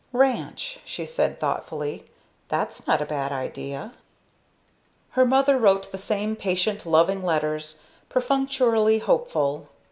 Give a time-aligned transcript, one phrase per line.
[0.13, 2.05] "Ranch," she said thoughtfully;
[2.49, 3.93] "that's not a bad idea."
[5.11, 9.69] Her mother wrote the same patient loving letters, perfunctorily hopeful.